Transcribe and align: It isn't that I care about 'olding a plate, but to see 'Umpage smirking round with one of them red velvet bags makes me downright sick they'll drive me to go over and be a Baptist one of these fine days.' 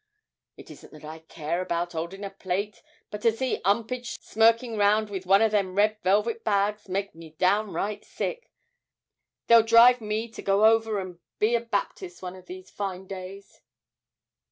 It 0.57 0.71
isn't 0.71 0.93
that 0.93 1.05
I 1.05 1.19
care 1.19 1.61
about 1.61 1.93
'olding 1.93 2.23
a 2.25 2.31
plate, 2.31 2.81
but 3.11 3.21
to 3.21 3.31
see 3.31 3.61
'Umpage 3.63 4.17
smirking 4.19 4.75
round 4.75 5.11
with 5.11 5.27
one 5.27 5.43
of 5.43 5.51
them 5.51 5.75
red 5.75 5.97
velvet 6.01 6.43
bags 6.43 6.89
makes 6.89 7.13
me 7.13 7.35
downright 7.37 8.03
sick 8.03 8.49
they'll 9.45 9.61
drive 9.61 10.01
me 10.01 10.27
to 10.27 10.41
go 10.41 10.65
over 10.65 10.99
and 10.99 11.19
be 11.37 11.53
a 11.53 11.59
Baptist 11.61 12.23
one 12.23 12.35
of 12.35 12.47
these 12.47 12.71
fine 12.71 13.05
days.' 13.05 13.61